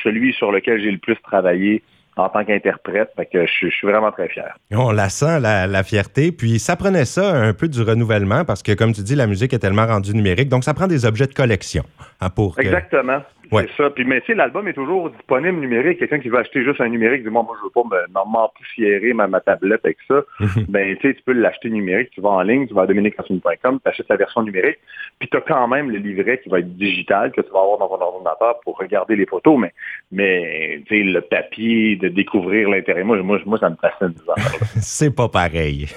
celui 0.04 0.32
sur 0.34 0.52
lequel 0.52 0.82
j'ai 0.82 0.92
le 0.92 0.98
plus 1.00 1.18
travaillé 1.22 1.84
en 2.22 2.30
tant 2.30 2.46
qu'interprète. 2.46 3.10
que 3.32 3.46
je, 3.46 3.68
suis 3.70 3.88
vraiment 3.88 4.12
très 4.12 4.28
fier. 4.30 4.56
On 4.72 4.92
la 4.92 5.10
sent, 5.10 5.40
la, 5.40 5.84
fierté. 5.84 6.32
Puis 6.32 6.60
ça 6.60 6.76
prenait 6.76 7.06
ça 7.06 7.34
un 7.34 7.54
peu 7.54 7.68
du 7.68 7.82
renouvellement 7.82 8.46
parce 8.46 8.64
que, 8.64 8.74
comme 8.74 8.94
tu 8.94 9.02
dis, 9.02 9.16
la 9.16 9.28
musique 9.28 9.54
est 9.54 9.60
tellement 9.60 9.86
rendue 9.86 10.14
numérique. 10.14 10.50
Donc, 10.50 10.64
ça 10.64 10.74
prend 10.74 10.88
des 10.88 11.06
objets 11.06 11.28
de 11.28 11.34
collection 11.34 11.84
hein, 12.20 12.30
pour. 12.30 12.60
Exactement. 12.60 13.22
C'est 13.52 13.84
ça. 13.84 13.90
Puis, 13.90 14.06
mais 14.06 14.22
tu 14.22 14.28
sais, 14.28 14.34
l'album 14.36 14.68
est 14.68 14.74
toujours 14.74 15.10
disponible 15.10 15.60
numérique. 15.60 16.00
Quelqu'un 16.00 16.20
qui 16.20 16.30
veut 16.30 16.40
acheter 16.40 16.64
juste 16.64 16.80
un 16.82 16.90
numérique, 16.90 17.24
dit 17.24 17.30
moi, 17.30 17.44
moi, 17.44 17.56
je 17.60 17.66
veux 17.66 17.70
pas 17.70 18.26
m'empoussiérer 18.26 19.14
ma, 19.14 19.28
ma 19.28 19.42
tablette 19.42 19.82
avec 19.84 19.98
ça. 20.08 20.22
ben, 20.70 20.96
tu 20.98 21.08
sais, 21.10 21.16
tu 21.16 21.24
peux 21.24 21.34
l'acheter 21.34 21.70
numérique. 21.70 22.12
Tu 22.12 22.22
vas 22.22 22.30
en 22.30 22.42
ligne, 22.42 22.68
tu 22.68 22.74
vas 22.74 22.84
à 22.84 22.88
dominiquecassine.com, 22.88 23.80
tu 23.84 23.90
achètes 23.90 24.10
la 24.10 24.16
version 24.16 24.44
numérique. 24.44 24.80
Puis, 25.20 25.30
tu 25.30 25.38
as 25.38 25.42
quand 25.42 25.68
même 25.68 25.92
le 25.92 25.98
livret 25.98 26.40
qui 26.40 26.50
va 26.50 26.60
être 26.60 26.76
digital, 26.76 27.32
que 27.32 27.42
tu 27.42 27.52
vas 27.52 27.62
avoir 27.62 27.78
dans 27.78 27.90
ton 27.90 28.02
ordinateur 28.02 28.60
pour 28.64 28.78
regarder 28.78 29.16
les 29.16 29.26
photos. 29.26 29.60
Mais, 29.60 29.74
mais 30.12 30.82
tu 30.88 30.98
sais, 30.98 31.04
le 31.04 31.22
papier, 31.22 31.98
de 31.98 32.08
découvrir 32.08 32.70
l'intérêt, 32.70 33.04
moi, 33.04 33.22
moi, 33.22 33.40
moi, 33.46 33.58
ça 33.60 33.70
me 33.70 33.76
fascine. 33.76 34.14
c'est 34.82 35.16
pas 35.16 35.28
pareil. 35.28 35.88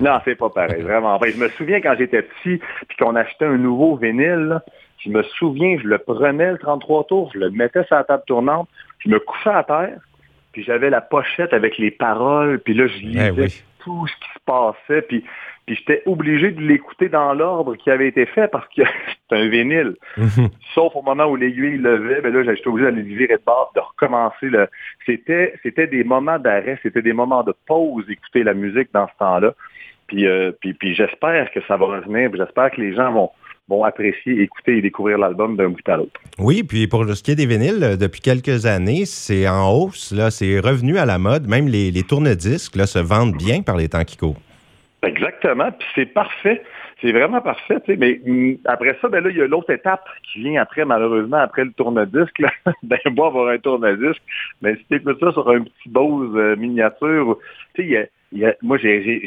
non, 0.00 0.18
c'est 0.24 0.36
pas 0.36 0.50
pareil, 0.50 0.82
vraiment. 0.82 1.18
je 1.22 1.38
me 1.38 1.48
souviens 1.50 1.80
quand 1.80 1.94
j'étais 1.98 2.22
petit, 2.22 2.60
puis 2.88 2.96
qu'on 2.98 3.16
achetait 3.16 3.46
un 3.46 3.58
nouveau 3.58 3.96
vinyle, 3.96 4.60
je 4.98 5.10
me 5.10 5.22
souviens, 5.22 5.78
je 5.80 5.86
le 5.86 5.98
prenais 5.98 6.52
le 6.52 6.58
33 6.58 7.04
tours, 7.04 7.30
je 7.32 7.38
le 7.38 7.50
mettais 7.50 7.84
sur 7.84 7.96
la 7.96 8.04
table 8.04 8.24
tournante, 8.26 8.68
je 8.98 9.08
me 9.08 9.18
couchais 9.18 9.50
à 9.50 9.64
terre, 9.64 9.98
puis 10.52 10.62
j'avais 10.64 10.90
la 10.90 11.00
pochette 11.00 11.52
avec 11.52 11.78
les 11.78 11.90
paroles, 11.90 12.58
puis 12.60 12.74
là, 12.74 12.86
je 12.86 12.96
eh 12.96 13.06
lisais 13.06 13.62
tout 13.78 14.06
ce 14.06 14.14
qui 14.14 14.28
se 14.34 14.40
passait, 14.44 15.02
puis, 15.02 15.24
puis 15.66 15.76
j'étais 15.76 16.02
obligé 16.06 16.50
de 16.50 16.60
l'écouter 16.60 17.08
dans 17.08 17.32
l'ordre 17.34 17.76
qui 17.76 17.90
avait 17.90 18.08
été 18.08 18.26
fait 18.26 18.48
parce 18.48 18.66
que 18.74 18.82
c'est 19.30 19.36
un 19.36 19.48
vinyle. 19.48 19.96
Mhm. 20.16 20.48
Sauf 20.74 20.96
au 20.96 21.02
moment 21.02 21.26
où 21.26 21.36
l'aiguille 21.36 21.76
levait, 21.76 22.20
ben 22.20 22.32
là, 22.32 22.42
j'étais 22.42 22.68
obligé 22.68 22.90
d'aller 22.90 23.02
virer 23.02 23.36
de 23.36 23.42
bord, 23.44 23.70
de 23.74 23.80
recommencer. 23.80 24.48
Le... 24.48 24.68
C'était, 25.06 25.54
c'était 25.62 25.86
des 25.86 26.04
moments 26.04 26.38
d'arrêt, 26.38 26.78
c'était 26.82 27.02
des 27.02 27.12
moments 27.12 27.42
de 27.42 27.54
pause, 27.66 28.04
écouter 28.08 28.42
la 28.42 28.54
musique 28.54 28.88
dans 28.92 29.06
ce 29.06 29.18
temps-là. 29.18 29.54
Puis, 30.06 30.26
euh, 30.26 30.52
puis, 30.60 30.72
puis 30.72 30.94
j'espère 30.94 31.50
que 31.52 31.60
ça 31.68 31.76
va 31.76 31.86
revenir, 31.86 32.30
j'espère 32.34 32.70
que 32.70 32.80
les 32.80 32.94
gens 32.94 33.12
vont 33.12 33.30
vont 33.68 33.84
apprécier, 33.84 34.40
écouter 34.40 34.78
et 34.78 34.82
découvrir 34.82 35.18
l'album 35.18 35.56
d'un 35.56 35.68
bout 35.68 35.88
à 35.88 35.96
l'autre. 35.96 36.20
Oui, 36.38 36.62
puis 36.62 36.86
pour 36.86 37.04
ce 37.04 37.22
qui 37.22 37.32
est 37.32 37.36
des 37.36 37.46
vinyles, 37.46 37.82
euh, 37.82 37.96
depuis 37.96 38.20
quelques 38.20 38.66
années, 38.66 39.04
c'est 39.04 39.46
en 39.46 39.70
hausse, 39.70 40.12
là, 40.12 40.30
c'est 40.30 40.58
revenu 40.60 40.98
à 40.98 41.04
la 41.04 41.18
mode. 41.18 41.46
Même 41.46 41.68
les, 41.68 41.90
les 41.90 42.02
tourne-disques 42.02 42.76
là, 42.76 42.86
se 42.86 42.98
vendent 42.98 43.36
bien 43.36 43.62
par 43.62 43.76
les 43.76 43.88
temps 43.88 44.04
qui 44.04 44.16
courent. 44.16 44.40
Exactement, 45.02 45.70
puis 45.70 45.88
c'est 45.94 46.06
parfait. 46.06 46.62
C'est 47.00 47.12
vraiment 47.12 47.40
parfait, 47.40 47.78
tu 47.84 47.92
sais. 47.92 47.96
Mais 47.96 48.20
mm, 48.24 48.56
après 48.64 48.98
ça, 49.00 49.08
ben 49.08 49.22
là, 49.22 49.30
il 49.30 49.36
y 49.36 49.42
a 49.42 49.46
l'autre 49.46 49.70
étape 49.70 50.04
qui 50.24 50.40
vient 50.40 50.60
après, 50.60 50.84
malheureusement, 50.84 51.36
après 51.36 51.64
le 51.64 51.72
tourne-disque. 51.72 52.42
ben, 52.82 52.98
bon, 53.12 53.26
avoir 53.26 53.48
un 53.48 53.58
tourne-disque. 53.58 54.22
Mais 54.60 54.74
si 54.74 54.84
tu 54.90 54.96
écoutes 54.96 55.20
ça 55.20 55.30
sur 55.30 55.48
un 55.48 55.62
petit 55.62 55.88
Bose 55.88 56.34
euh, 56.34 56.56
miniature, 56.56 57.38
tu 57.74 57.88
sais, 57.88 58.10
moi, 58.62 58.76
j'ai 58.78 59.22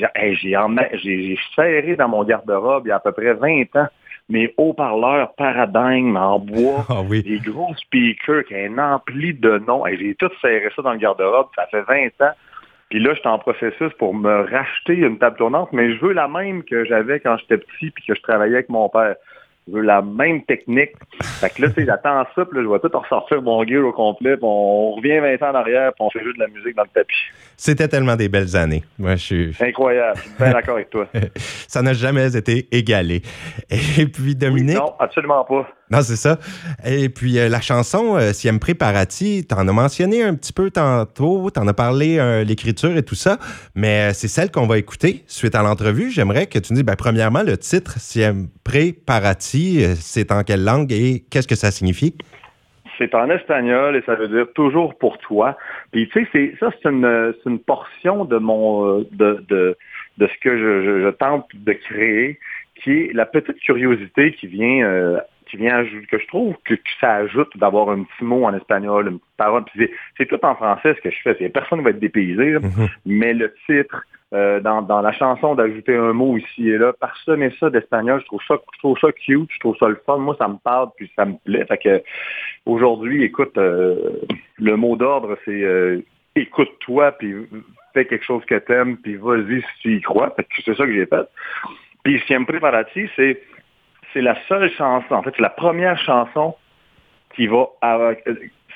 j'ai 0.93 1.39
serré 1.55 1.95
dans 1.95 2.09
mon 2.09 2.23
garde-robe 2.23 2.85
il 2.85 2.89
y 2.89 2.91
a 2.91 2.97
à 2.97 2.99
peu 2.99 3.13
près 3.13 3.33
20 3.33 3.75
ans 3.77 3.87
mes 4.29 4.53
haut-parleurs 4.57 5.33
paradigme 5.35 6.15
en 6.15 6.39
bois, 6.39 6.85
ah 6.89 7.03
des 7.09 7.39
gros 7.39 7.73
speakers 7.75 8.45
qui 8.45 8.55
ont 8.55 8.77
un 8.77 8.93
ampli 8.93 9.33
de 9.33 9.59
noms. 9.59 9.83
J'ai 9.87 10.15
tout 10.15 10.29
serré 10.41 10.69
ça 10.75 10.81
dans 10.81 10.93
le 10.93 10.99
garde-robe, 10.99 11.47
ça 11.55 11.67
fait 11.67 11.81
20 11.81 12.25
ans. 12.25 12.33
Puis 12.89 12.99
là, 12.99 13.13
j'étais 13.13 13.27
en 13.27 13.39
processus 13.39 13.93
pour 13.97 14.13
me 14.13 14.41
racheter 14.51 14.95
une 14.95 15.17
table 15.17 15.37
tournante, 15.37 15.69
mais 15.71 15.93
je 15.93 16.01
veux 16.01 16.11
la 16.11 16.27
même 16.27 16.63
que 16.63 16.83
j'avais 16.83 17.21
quand 17.21 17.37
j'étais 17.37 17.57
petit 17.57 17.89
puis 17.89 18.03
que 18.05 18.13
je 18.13 18.21
travaillais 18.21 18.55
avec 18.55 18.69
mon 18.69 18.89
père. 18.89 19.15
Je 19.67 19.73
veux 19.73 19.81
la 19.81 20.01
même 20.01 20.43
technique. 20.43 20.91
Fait 21.21 21.49
que 21.49 21.61
là, 21.61 21.69
tu 21.69 21.75
sais, 21.75 21.85
j'attends 21.85 22.23
ça, 22.35 22.45
puis 22.45 22.57
là, 22.57 22.63
je 22.63 22.67
vais 22.67 22.79
tout 22.79 22.97
ressortir 22.97 23.41
mon 23.41 23.63
gear 23.65 23.85
au 23.85 23.91
complet, 23.91 24.35
puis 24.35 24.45
on 24.45 24.93
revient 24.93 25.19
20 25.19 25.45
ans 25.45 25.51
en 25.51 25.55
arrière, 25.55 25.93
puis 25.93 26.05
on 26.05 26.09
fait 26.09 26.23
juste 26.23 26.37
de 26.37 26.43
la 26.43 26.47
musique 26.47 26.75
dans 26.75 26.83
le 26.83 26.89
tapis. 26.89 27.13
C'était 27.57 27.87
tellement 27.87 28.15
des 28.15 28.27
belles 28.27 28.55
années. 28.55 28.83
Moi, 28.97 29.15
je 29.15 29.23
suis... 29.23 29.57
Incroyable. 29.59 30.17
Je 30.17 30.21
suis 30.21 30.31
bien 30.37 30.51
d'accord 30.51 30.75
avec 30.75 30.89
toi. 30.89 31.07
ça 31.67 31.81
n'a 31.81 31.93
jamais 31.93 32.35
été 32.35 32.67
égalé. 32.71 33.21
Et 33.69 34.07
puis, 34.07 34.35
Dominique... 34.35 34.77
non, 34.77 34.93
absolument 34.99 35.43
pas. 35.45 35.67
Non, 35.91 35.99
c'est 35.99 36.15
ça. 36.15 36.37
Et 36.85 37.09
puis, 37.09 37.37
euh, 37.37 37.49
la 37.49 37.59
chanson 37.59 38.15
euh, 38.15 38.31
Siem 38.31 38.59
Préparati, 38.59 39.45
t'en 39.45 39.67
as 39.67 39.73
mentionné 39.73 40.23
un 40.23 40.35
petit 40.35 40.53
peu 40.53 40.71
tantôt, 40.71 41.49
t'en 41.49 41.67
as 41.67 41.73
parlé, 41.73 42.17
euh, 42.17 42.45
l'écriture 42.45 42.95
et 42.95 43.03
tout 43.03 43.15
ça, 43.15 43.37
mais 43.75 44.13
c'est 44.13 44.29
celle 44.29 44.51
qu'on 44.51 44.67
va 44.67 44.77
écouter 44.77 45.23
suite 45.27 45.53
à 45.53 45.63
l'entrevue. 45.63 46.09
J'aimerais 46.09 46.47
que 46.47 46.59
tu 46.59 46.71
nous 46.71 46.77
dises, 46.77 46.85
ben, 46.85 46.95
premièrement, 46.95 47.43
le 47.43 47.57
titre 47.57 47.99
Siem 47.99 48.47
Préparati, 48.63 49.83
c'est 49.95 50.31
en 50.31 50.43
quelle 50.43 50.63
langue 50.63 50.93
et 50.93 51.25
qu'est-ce 51.29 51.47
que 51.47 51.55
ça 51.55 51.71
signifie? 51.71 52.15
c'est 52.97 53.15
en 53.15 53.31
espagnol 53.31 53.95
et 53.95 54.03
ça 54.05 54.13
veut 54.13 54.27
dire 54.27 54.45
toujours 54.53 54.95
pour 54.99 55.17
toi. 55.17 55.57
Puis 55.91 56.07
tu 56.09 56.27
sais, 56.31 56.53
ça, 56.59 56.69
c'est 56.71 56.87
une, 56.87 57.59
portion 57.65 58.25
de 58.25 58.37
mon 58.37 58.99
de, 58.99 59.43
de, 59.49 59.75
ce 60.19 60.39
que 60.39 60.55
je, 60.55 61.09
tente 61.09 61.47
de 61.55 61.73
créer, 61.73 62.37
qui 62.75 62.91
est 62.91 63.13
la 63.13 63.25
petite 63.25 63.59
curiosité 63.59 64.33
qui 64.33 64.45
vient 64.45 64.85
euh, 64.85 65.19
qui 65.51 65.57
vient 65.57 65.83
que 66.09 66.17
je 66.17 66.27
trouve 66.27 66.55
que, 66.65 66.75
ça 66.99 67.15
ajoute 67.15 67.55
d'avoir 67.57 67.89
un 67.89 68.03
petit 68.03 68.23
mot 68.23 68.45
en 68.45 68.55
espagnol, 68.55 69.07
une 69.07 69.19
petite 69.19 69.37
parole. 69.37 69.65
C'est 70.17 70.25
tout 70.25 70.43
en 70.43 70.55
français 70.55 70.95
ce 70.95 71.01
que 71.01 71.11
je 71.11 71.21
fais. 71.21 71.49
Personne 71.49 71.79
ne 71.79 71.83
va 71.83 71.89
être 71.89 71.99
dépaysé, 71.99 72.53
mm-hmm. 72.53 72.89
mais 73.05 73.33
le 73.33 73.53
titre, 73.65 74.03
euh, 74.33 74.61
dans, 74.61 74.81
dans, 74.81 75.01
la 75.01 75.11
chanson 75.11 75.55
d'ajouter 75.55 75.93
un 75.93 76.13
mot 76.13 76.37
ici 76.37 76.69
et 76.69 76.77
là, 76.77 76.93
parsemer 76.93 77.51
ça 77.59 77.69
d'espagnol, 77.69 78.21
je 78.21 78.25
trouve 78.27 78.41
ça, 78.47 78.55
je 78.73 78.79
trouve 78.79 78.97
ça 78.99 79.11
cute, 79.11 79.49
je 79.51 79.59
trouve 79.59 79.75
ça 79.77 79.89
le 79.89 80.01
fun. 80.05 80.19
Moi, 80.19 80.35
ça 80.39 80.47
me 80.47 80.55
parle 80.63 80.87
puis 80.95 81.11
ça 81.17 81.25
me 81.25 81.35
plaît. 81.43 81.65
Fait 81.65 81.77
que 81.77 82.01
aujourd'hui, 82.65 83.23
écoute, 83.23 83.57
euh, 83.57 84.21
le 84.57 84.77
mot 84.77 84.95
d'ordre, 84.95 85.37
c'est 85.43 85.63
euh, 85.63 85.99
écoute-toi 86.35 87.11
puis 87.13 87.35
fais 87.93 88.05
quelque 88.05 88.23
chose 88.23 88.45
que 88.45 88.55
t'aimes 88.55 88.95
puis 88.95 89.17
vas-y 89.17 89.61
si 89.61 89.81
tu 89.81 89.97
y 89.97 90.01
crois. 90.01 90.33
c'est 90.65 90.75
ça 90.75 90.85
que 90.85 90.93
j'ai 90.93 91.05
fait. 91.05 91.27
Puis 92.03 92.21
Siempre 92.25 92.57
para 92.59 92.85
ti, 92.85 93.09
c'est 93.17 93.41
c'est 94.13 94.21
la 94.21 94.37
seule 94.47 94.69
chanson, 94.71 95.15
en 95.15 95.23
fait, 95.23 95.31
c'est 95.35 95.41
la 95.41 95.49
première 95.49 95.97
chanson 95.97 96.55
qui 97.35 97.47
va 97.47 97.67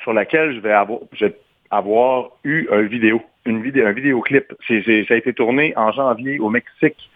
sur 0.04 0.14
laquelle 0.14 0.56
je 0.56 0.60
vais 0.60 0.72
avoir, 0.72 1.00
je 1.14 1.26
vais 1.26 1.38
avoir 1.72 2.30
eu 2.44 2.68
un 2.72 2.82
vidéo 2.82 3.22
une 3.46 3.62
vidéo, 3.62 3.88
un 3.88 3.92
vidéoclip. 3.92 4.54
ça 4.68 4.74
a 5.14 5.18
été 5.18 5.34
tourné 5.34 5.74
en 5.76 5.92
janvier 5.92 6.40
au 6.40 6.50
Mexique. 6.50 7.10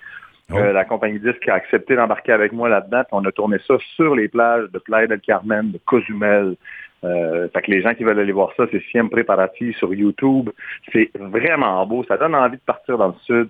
Oh. 0.51 0.57
Euh, 0.57 0.73
la 0.73 0.85
compagnie 0.85 1.19
disque 1.19 1.47
a 1.47 1.55
accepté 1.55 1.95
d'embarquer 1.95 2.31
avec 2.31 2.51
moi 2.51 2.69
là-dedans. 2.69 3.03
On 3.11 3.25
a 3.25 3.31
tourné 3.31 3.57
ça 3.67 3.75
sur 3.95 4.15
les 4.15 4.27
plages 4.27 4.69
de 4.71 4.79
Playa 4.79 5.07
del 5.07 5.19
Carmen, 5.19 5.71
de 5.71 5.79
Cozumel. 5.85 6.55
Euh, 7.03 7.47
fait 7.49 7.61
que 7.61 7.71
les 7.71 7.81
gens 7.81 7.93
qui 7.93 8.03
veulent 8.03 8.19
aller 8.19 8.31
voir 8.31 8.51
ça, 8.57 8.65
c'est 8.71 8.83
Siempre 8.91 9.21
Parati 9.23 9.73
sur 9.73 9.93
YouTube. 9.93 10.49
C'est 10.91 11.11
vraiment 11.15 11.85
beau. 11.85 12.03
Ça 12.07 12.17
donne 12.17 12.35
envie 12.35 12.57
de 12.57 12.61
partir 12.61 12.97
dans 12.97 13.09
le 13.09 13.13
sud. 13.25 13.49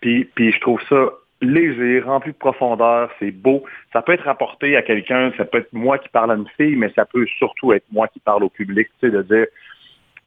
Puis, 0.00 0.24
puis 0.34 0.52
je 0.52 0.60
trouve 0.60 0.80
ça 0.88 1.10
léger, 1.42 2.00
rempli 2.00 2.32
de 2.32 2.36
profondeur, 2.36 3.10
c'est 3.18 3.30
beau. 3.30 3.64
Ça 3.92 4.02
peut 4.02 4.12
être 4.12 4.24
rapporté 4.24 4.76
à 4.76 4.82
quelqu'un, 4.82 5.32
ça 5.36 5.44
peut 5.44 5.58
être 5.58 5.72
moi 5.72 5.98
qui 5.98 6.08
parle 6.08 6.30
à 6.30 6.34
une 6.34 6.48
fille, 6.56 6.76
mais 6.76 6.90
ça 6.94 7.04
peut 7.04 7.26
surtout 7.38 7.72
être 7.72 7.84
moi 7.92 8.08
qui 8.08 8.20
parle 8.20 8.44
au 8.44 8.48
public, 8.48 8.88
tu 9.00 9.08
sais, 9.08 9.12
de 9.12 9.22
dire 9.22 9.46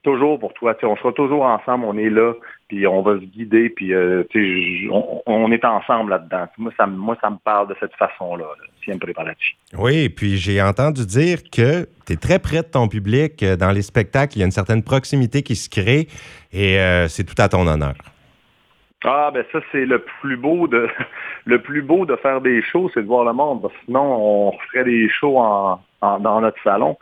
toujours 0.06 0.40
pour 0.40 0.54
toi. 0.54 0.78
On 0.84 0.96
sera 0.96 1.12
toujours 1.12 1.44
ensemble, 1.44 1.86
on 1.86 1.98
est 1.98 2.12
là, 2.12 2.34
puis 2.68 2.86
on 2.86 3.02
va 3.02 3.16
se 3.16 3.26
guider, 3.26 3.70
puis 3.70 3.94
euh, 3.94 4.24
on, 5.26 5.52
est 5.52 5.66
ensemble 5.66 6.12
là-dedans. 6.12 6.46
Moi 6.58 6.72
ça, 6.78 6.86
moi, 6.86 7.18
ça 7.20 7.30
me 7.30 7.38
parle 7.38 7.70
de 7.70 7.76
cette 7.80 7.94
façon-là, 7.96 8.46
siempre 8.84 9.12
para 9.14 9.34
Oui, 9.78 10.10
puis 10.10 10.38
j'ai 10.38 10.62
entendu 10.62 11.06
dire 11.06 11.40
que 11.44 11.88
tu 12.06 12.14
es 12.14 12.16
très 12.16 12.40
près 12.40 12.62
de 12.62 12.68
ton 12.68 12.88
public 12.88 13.42
euh, 13.42 13.56
dans 13.56 13.72
les 13.72 13.82
spectacles. 13.82 14.38
Il 14.38 14.40
y 14.40 14.44
a 14.44 14.46
une 14.46 14.52
certaine 14.52 14.84
proximité 14.84 15.42
qui 15.42 15.56
se 15.56 15.70
crée 15.70 16.08
et 16.54 16.80
euh, 16.80 17.08
c'est 17.08 17.24
tout 17.24 17.42
à 17.42 17.50
ton 17.50 17.66
honneur. 17.68 17.96
Ah 19.08 19.30
ben 19.32 19.46
ça 19.52 19.60
c'est 19.72 19.86
le 19.86 20.00
plus 20.00 20.36
beau 20.36 20.68
de 20.68 20.88
le 21.46 21.62
plus 21.62 21.82
beau 21.82 22.06
de 22.06 22.16
faire 22.16 22.42
des 22.42 22.62
shows, 22.62 22.90
c'est 22.94 23.04
de 23.04 23.08
voir 23.08 23.24
le 23.24 23.34
monde. 23.34 23.70
sinon 23.86 24.02
on 24.02 24.52
ferait 24.68 24.84
des 24.84 25.08
shows 25.10 25.40
dans 26.20 26.42
notre 26.42 26.62
salon. 26.64 26.98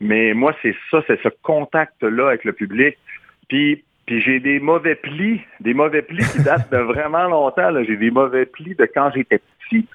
Mais 0.00 0.34
moi, 0.34 0.54
c'est 0.62 0.74
ça, 0.90 1.02
c'est 1.06 1.20
ce 1.22 1.28
contact-là 1.42 2.28
avec 2.28 2.44
le 2.44 2.52
public. 2.52 2.96
Puis, 3.48 3.84
puis 4.06 4.20
j'ai 4.20 4.40
des 4.40 4.60
mauvais 4.60 4.94
plis, 4.94 5.40
des 5.60 5.74
mauvais 5.74 6.02
plis 6.02 6.24
qui 6.32 6.42
datent 6.44 6.70
de 6.70 6.78
vraiment 6.78 7.24
longtemps. 7.24 7.70
J'ai 7.84 7.96
des 7.96 8.10
mauvais 8.10 8.46
plis 8.46 8.74
de 8.74 8.86
quand 8.86 9.10
j'étais 9.14 9.40
petit. 9.60 9.86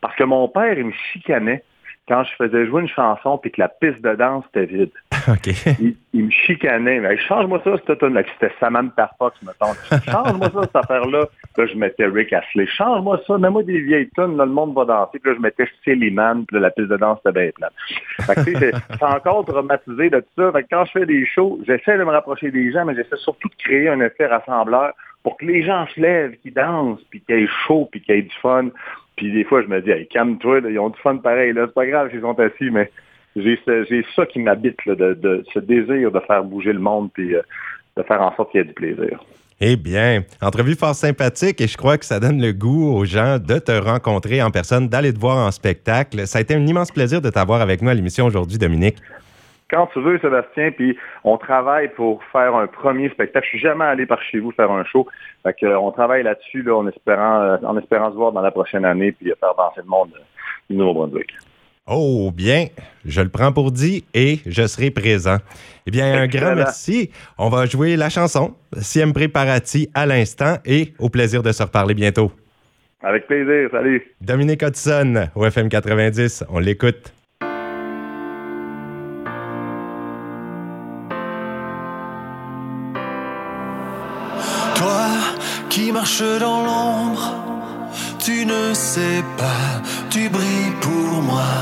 Parce 0.00 0.16
que 0.16 0.24
mon 0.24 0.48
père, 0.48 0.76
il 0.78 0.86
me 0.86 0.92
chicanait 1.12 1.62
quand 2.08 2.24
je 2.24 2.34
faisais 2.34 2.66
jouer 2.66 2.82
une 2.82 2.88
chanson 2.88 3.38
puis 3.38 3.52
que 3.52 3.60
la 3.60 3.68
piste 3.68 4.00
de 4.00 4.14
danse 4.14 4.44
était 4.48 4.66
vide. 4.66 4.90
Il, 6.12 6.24
me 6.24 6.30
chicanait. 6.30 7.00
Mais 7.00 7.16
change-moi 7.18 7.60
ça, 7.64 7.76
cette 7.86 7.98
tonne-là. 7.98 8.22
C'était 8.34 8.52
Samantha 8.60 9.10
Fox, 9.18 9.36
mettons. 9.42 9.72
Change-moi 10.10 10.50
ça, 10.52 10.62
cette 10.62 10.76
affaire-là. 10.76 11.26
Là, 11.56 11.66
je 11.66 11.76
mettais 11.76 12.06
Rick 12.06 12.32
Astley. 12.32 12.66
Change-moi 12.66 13.20
ça. 13.26 13.38
Mets-moi 13.38 13.62
des 13.62 13.80
vieilles 13.80 14.10
tonnes. 14.14 14.36
Là, 14.36 14.44
le 14.44 14.52
monde 14.52 14.74
va 14.74 14.84
danser. 14.84 15.18
Puis 15.18 15.30
là, 15.30 15.36
je 15.36 15.42
mettais 15.42 15.68
Silly 15.84 16.10
Man. 16.10 16.44
Puis 16.46 16.56
là, 16.56 16.60
la 16.62 16.70
piste 16.70 16.88
de 16.88 16.96
danse 16.96 17.18
était 17.20 17.32
bien 17.32 17.50
plate. 17.54 17.72
Fait 18.20 18.72
c'est 18.98 19.04
encore 19.04 19.44
traumatisé 19.44 20.10
de 20.10 20.20
tout 20.20 20.52
ça. 20.52 20.52
Quand 20.70 20.84
je 20.86 20.92
fais 20.92 21.06
des 21.06 21.26
shows, 21.26 21.60
j'essaie 21.66 21.98
de 21.98 22.04
me 22.04 22.10
rapprocher 22.10 22.50
des 22.50 22.70
gens, 22.72 22.84
mais 22.84 22.94
j'essaie 22.94 23.16
surtout 23.16 23.48
de 23.48 23.54
créer 23.62 23.88
un 23.88 24.00
effet 24.00 24.26
rassembleur 24.26 24.92
pour 25.22 25.36
que 25.36 25.44
les 25.44 25.62
gens 25.62 25.86
se 25.94 26.00
lèvent, 26.00 26.36
qu'ils 26.42 26.52
dansent, 26.52 27.02
puis 27.10 27.20
qu'il 27.20 27.38
y 27.38 27.44
ait 27.44 27.48
chaud, 27.66 27.88
puis 27.90 28.00
qu'il 28.00 28.14
y 28.14 28.18
ait 28.18 28.22
du 28.22 28.34
fun. 28.40 28.68
Puis 29.16 29.32
des 29.32 29.44
fois, 29.44 29.62
je 29.62 29.68
me 29.68 29.80
dis, 29.80 29.90
hey, 29.90 30.06
calme-toi, 30.08 30.60
ils 30.68 30.78
ont 30.78 30.88
du 30.88 30.98
fun 31.00 31.16
pareil. 31.16 31.52
Là, 31.52 31.66
c'est 31.66 31.74
pas 31.74 31.86
grave 31.86 32.10
s'ils 32.10 32.20
sont 32.20 32.38
assis, 32.40 32.70
mais 32.70 32.90
j'ai 33.36 34.04
ça 34.14 34.26
qui 34.26 34.40
m'habite, 34.40 34.76
de, 34.86 35.44
ce 35.52 35.58
désir 35.58 36.10
de 36.10 36.20
faire 36.20 36.44
bouger 36.44 36.72
le 36.72 36.80
monde 36.80 37.10
puis 37.12 37.34
euh, 37.34 37.42
de 37.96 38.02
faire 38.02 38.20
en 38.20 38.34
sorte 38.36 38.50
qu'il 38.50 38.60
y 38.60 38.64
ait 38.64 38.66
du 38.66 38.74
plaisir. 38.74 39.18
Eh 39.64 39.76
bien, 39.76 40.22
entrevue 40.40 40.74
fort 40.74 40.94
sympathique 40.94 41.60
et 41.60 41.68
je 41.68 41.76
crois 41.76 41.96
que 41.96 42.04
ça 42.04 42.18
donne 42.18 42.40
le 42.40 42.52
goût 42.52 42.92
aux 42.92 43.04
gens 43.04 43.38
de 43.38 43.60
te 43.60 43.70
rencontrer 43.70 44.42
en 44.42 44.50
personne, 44.50 44.88
d'aller 44.88 45.14
te 45.14 45.20
voir 45.20 45.36
en 45.36 45.52
spectacle. 45.52 46.26
Ça 46.26 46.38
a 46.38 46.42
été 46.42 46.54
un 46.54 46.66
immense 46.66 46.90
plaisir 46.90 47.20
de 47.20 47.30
t'avoir 47.30 47.60
avec 47.60 47.80
nous 47.80 47.88
à 47.88 47.94
l'émission 47.94 48.26
aujourd'hui, 48.26 48.58
Dominique. 48.58 48.96
Quand 49.70 49.86
tu 49.92 50.02
veux, 50.02 50.18
Sébastien, 50.18 50.72
puis 50.72 50.98
on 51.22 51.38
travaille 51.38 51.88
pour 51.94 52.22
faire 52.32 52.56
un 52.56 52.66
premier 52.66 53.08
spectacle. 53.10 53.46
Je 53.46 53.50
suis 53.50 53.60
jamais 53.60 53.84
allé 53.84 54.04
par 54.04 54.20
chez 54.20 54.40
vous 54.40 54.50
faire 54.50 54.70
un 54.70 54.84
show. 54.84 55.06
Fait 55.44 55.54
que, 55.54 55.66
on 55.76 55.92
travaille 55.92 56.24
là-dessus 56.24 56.62
là, 56.62 56.76
en, 56.76 56.86
espérant, 56.88 57.40
euh, 57.42 57.56
en 57.62 57.78
espérant 57.78 58.10
se 58.10 58.16
voir 58.16 58.32
dans 58.32 58.42
la 58.42 58.50
prochaine 58.50 58.84
année 58.84 59.12
puis 59.12 59.32
faire 59.38 59.54
danser 59.54 59.80
le 59.80 59.88
monde 59.88 60.10
du 60.68 60.76
Nouveau-Brunswick. 60.76 61.32
Oh, 61.88 62.30
bien, 62.32 62.68
je 63.04 63.20
le 63.20 63.28
prends 63.28 63.52
pour 63.52 63.72
dit 63.72 64.04
et 64.14 64.38
je 64.46 64.68
serai 64.68 64.92
présent. 64.92 65.38
Eh 65.84 65.90
bien, 65.90 66.14
un 66.14 66.28
grand 66.28 66.54
merci. 66.54 67.10
On 67.38 67.48
va 67.48 67.66
jouer 67.66 67.96
la 67.96 68.08
chanson 68.08 68.54
Siempre 68.80 69.26
Parati 69.26 69.90
à 69.92 70.06
l'instant 70.06 70.58
et 70.64 70.94
au 71.00 71.08
plaisir 71.08 71.42
de 71.42 71.50
se 71.50 71.60
reparler 71.60 71.94
bientôt. 71.94 72.30
Avec 73.02 73.26
plaisir, 73.26 73.68
salut. 73.72 74.00
Dominique 74.20 74.62
Hudson, 74.62 75.26
au 75.34 75.44
FM 75.44 75.68
90, 75.68 76.44
on 76.50 76.60
l'écoute. 76.60 77.12
Toi 84.76 85.08
qui 85.68 85.90
marches 85.90 86.38
dans 86.38 86.64
l'ombre 86.64 87.42
tu 88.24 88.46
ne 88.46 88.72
sais 88.72 89.20
pas, 89.36 89.82
tu 90.12 90.28
brilles 90.28 90.74
pour 90.82 91.22
moi. 91.22 91.52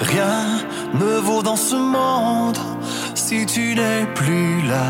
Rien 0.00 0.58
ne 0.92 1.20
vaut 1.20 1.42
dans 1.42 1.56
ce 1.56 1.76
monde 1.76 2.58
si 3.14 3.46
tu 3.46 3.74
n'es 3.76 4.04
plus 4.14 4.62
là. 4.62 4.88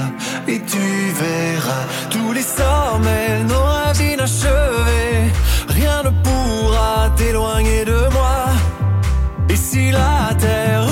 Et 0.48 0.60
tu 0.72 0.86
verras 1.22 1.84
tous 2.10 2.32
les 2.32 2.46
sommets, 2.58 3.44
nos 3.50 3.64
rêves 3.74 4.12
inachevés. 4.14 5.30
Rien 5.68 6.02
ne 6.04 6.10
pourra 6.24 7.10
t'éloigner 7.16 7.84
de 7.84 8.00
moi. 8.16 8.36
Et 9.50 9.56
si 9.56 9.90
la 9.90 10.34
terre 10.38 10.91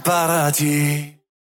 siempre 0.00 0.02
para 0.02 0.52
ti. 0.52 1.19